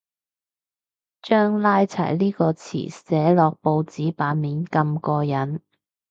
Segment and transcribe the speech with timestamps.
[1.21, 5.59] 將拉柴呢個詞寫落報紙版面咁過癮